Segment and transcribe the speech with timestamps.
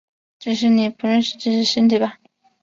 [0.39, 2.17] 只是你不认识自己的身体吧！